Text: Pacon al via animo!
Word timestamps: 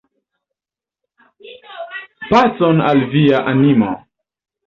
Pacon 2.31 2.81
al 2.87 3.01
via 3.13 3.45
animo! 3.55 3.91